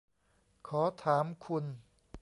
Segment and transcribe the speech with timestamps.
[0.67, 1.65] ขอถามคุณ